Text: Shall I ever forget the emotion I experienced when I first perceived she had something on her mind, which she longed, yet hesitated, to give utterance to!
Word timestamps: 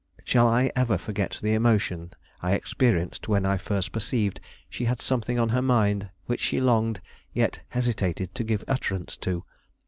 Shall 0.23 0.47
I 0.47 0.71
ever 0.75 0.97
forget 0.97 1.37
the 1.43 1.53
emotion 1.53 2.09
I 2.41 2.53
experienced 2.53 3.27
when 3.27 3.45
I 3.45 3.57
first 3.57 3.91
perceived 3.91 4.41
she 4.67 4.85
had 4.85 4.99
something 4.99 5.37
on 5.37 5.49
her 5.49 5.61
mind, 5.61 6.09
which 6.25 6.41
she 6.41 6.59
longed, 6.59 7.01
yet 7.33 7.61
hesitated, 7.69 8.33
to 8.33 8.43
give 8.43 8.63
utterance 8.67 9.15
to! 9.17 9.43